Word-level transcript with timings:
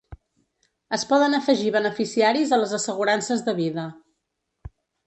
Es 0.97 1.03
poden 1.11 1.35
afegir 1.41 1.75
beneficiaris 1.77 2.57
a 2.57 2.61
les 2.63 2.75
assegurances 2.81 3.49
de 3.51 3.59
vida. 3.65 3.89